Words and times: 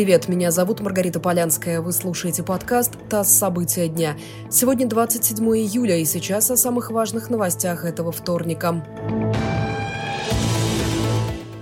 Привет, 0.00 0.28
меня 0.28 0.50
зовут 0.50 0.80
Маргарита 0.80 1.20
Полянская. 1.20 1.82
Вы 1.82 1.92
слушаете 1.92 2.42
подкаст 2.42 2.92
«ТАСС. 3.10 3.36
События 3.36 3.86
дня». 3.86 4.16
Сегодня 4.50 4.86
27 4.86 5.44
июля, 5.48 5.98
и 5.98 6.06
сейчас 6.06 6.50
о 6.50 6.56
самых 6.56 6.90
важных 6.90 7.28
новостях 7.28 7.84
этого 7.84 8.10
вторника. 8.10 8.82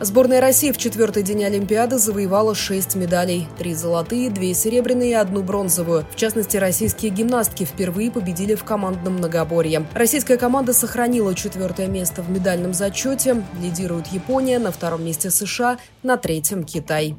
Сборная 0.00 0.40
России 0.40 0.70
в 0.70 0.78
четвертый 0.78 1.24
день 1.24 1.42
Олимпиады 1.42 1.98
завоевала 1.98 2.54
шесть 2.54 2.94
медалей. 2.94 3.48
Три 3.58 3.74
золотые, 3.74 4.30
две 4.30 4.54
серебряные 4.54 5.10
и 5.10 5.14
одну 5.14 5.42
бронзовую. 5.42 6.06
В 6.08 6.14
частности, 6.14 6.56
российские 6.56 7.10
гимнастки 7.10 7.64
впервые 7.64 8.12
победили 8.12 8.54
в 8.54 8.62
командном 8.62 9.14
многоборье. 9.14 9.84
Российская 9.94 10.36
команда 10.36 10.74
сохранила 10.74 11.34
четвертое 11.34 11.88
место 11.88 12.22
в 12.22 12.30
медальном 12.30 12.72
зачете. 12.72 13.42
Лидирует 13.60 14.06
Япония, 14.06 14.60
на 14.60 14.70
втором 14.70 15.04
месте 15.04 15.30
США, 15.30 15.78
на 16.04 16.16
третьем 16.16 16.62
Китай. 16.62 17.16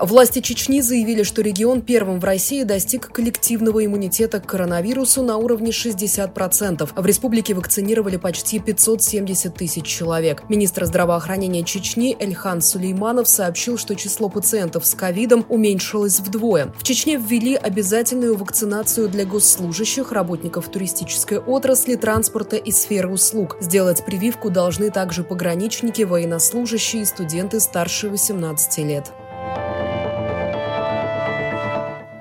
Власти 0.00 0.40
Чечни 0.40 0.80
заявили, 0.80 1.22
что 1.22 1.40
регион 1.40 1.80
первым 1.80 2.18
в 2.18 2.24
России 2.24 2.64
достиг 2.64 3.12
коллективного 3.12 3.84
иммунитета 3.84 4.40
к 4.40 4.46
коронавирусу 4.46 5.22
на 5.22 5.36
уровне 5.36 5.70
60%. 5.70 6.90
В 6.96 7.06
республике 7.06 7.54
вакцинировали 7.54 8.16
почти 8.16 8.58
570 8.58 9.54
тысяч 9.54 9.86
человек. 9.86 10.42
Министр 10.48 10.86
здравоохранения 10.86 11.62
Чечни 11.62 12.16
Эльхан 12.18 12.60
Сулейманов 12.60 13.28
сообщил, 13.28 13.78
что 13.78 13.94
число 13.94 14.28
пациентов 14.28 14.84
с 14.84 14.94
ковидом 14.94 15.46
уменьшилось 15.48 16.18
вдвое. 16.18 16.72
В 16.76 16.82
Чечне 16.82 17.16
ввели 17.16 17.54
обязательную 17.54 18.36
вакцинацию 18.36 19.08
для 19.08 19.24
госслужащих, 19.24 20.10
работников 20.10 20.68
туристической 20.68 21.38
отрасли, 21.38 21.94
транспорта 21.94 22.56
и 22.56 22.72
сферы 22.72 23.10
услуг. 23.10 23.56
Сделать 23.60 24.04
прививку 24.04 24.50
должны 24.50 24.90
также 24.90 25.22
пограничники, 25.22 26.02
военнослужащие 26.02 27.02
и 27.02 27.04
студенты 27.06 27.60
старше 27.60 28.08
18 28.08 28.78
лет. 28.78 29.12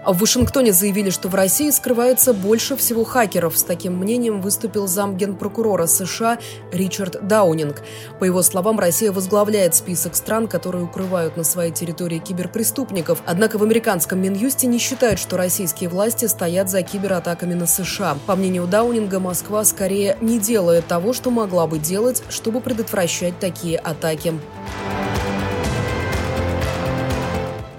В 0.05 0.17
Вашингтоне 0.19 0.73
заявили, 0.73 1.09
что 1.11 1.29
в 1.29 1.35
России 1.35 1.69
скрывается 1.69 2.33
больше 2.33 2.75
всего 2.75 3.05
хакеров. 3.05 3.57
С 3.57 3.63
таким 3.63 3.97
мнением 3.97 4.41
выступил 4.41 4.85
зам 4.85 5.15
генпрокурора 5.15 5.85
США 5.85 6.39
Ричард 6.73 7.25
Даунинг. 7.25 7.81
По 8.19 8.25
его 8.25 8.41
словам, 8.41 8.79
Россия 8.79 9.13
возглавляет 9.13 9.75
список 9.75 10.15
стран, 10.15 10.49
которые 10.49 10.83
укрывают 10.83 11.37
на 11.37 11.45
своей 11.45 11.71
территории 11.71 12.19
киберпреступников. 12.19 13.21
Однако 13.25 13.57
в 13.57 13.63
американском 13.63 14.21
Минюсте 14.21 14.67
не 14.67 14.77
считают, 14.77 15.19
что 15.19 15.37
российские 15.37 15.89
власти 15.89 16.25
стоят 16.25 16.69
за 16.69 16.81
кибератаками 16.81 17.53
на 17.53 17.65
США. 17.65 18.17
По 18.25 18.35
мнению 18.35 18.67
Даунинга, 18.67 19.21
Москва 19.21 19.63
скорее 19.63 20.17
не 20.19 20.37
делает 20.37 20.85
того, 20.85 21.13
что 21.13 21.31
могла 21.31 21.65
бы 21.65 21.79
делать, 21.79 22.23
чтобы 22.29 22.59
предотвращать 22.59 23.39
такие 23.39 23.77
атаки. 23.77 24.33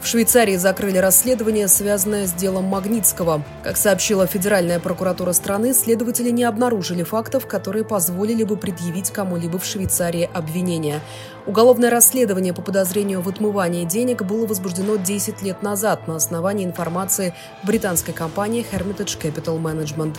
В 0.04 0.06
Швейцарии 0.06 0.56
закрыли 0.56 0.98
расследование, 0.98 1.66
связанное 1.66 2.26
с 2.26 2.32
делом 2.34 2.64
Магнитского. 2.64 3.42
Как 3.62 3.78
сообщила 3.78 4.26
Федеральная 4.26 4.78
прокуратура 4.78 5.32
страны, 5.32 5.72
следователи 5.72 6.28
не 6.28 6.44
обнаружили 6.44 7.02
фактов, 7.04 7.46
которые 7.46 7.86
позволили 7.86 8.44
бы 8.44 8.58
предъявить 8.58 9.10
кому-либо 9.10 9.58
в 9.58 9.64
Швейцарии 9.64 10.28
обвинения. 10.30 11.00
Уголовное 11.46 11.88
расследование 11.88 12.52
по 12.52 12.60
подозрению 12.60 13.22
в 13.22 13.30
отмывании 13.30 13.86
денег 13.86 14.24
было 14.24 14.46
возбуждено 14.46 14.96
10 14.96 15.40
лет 15.40 15.62
назад 15.62 16.06
на 16.06 16.16
основании 16.16 16.66
информации 16.66 17.32
британской 17.62 18.12
компании 18.12 18.66
Hermitage 18.70 19.18
Capital 19.18 19.58
Management. 19.58 20.18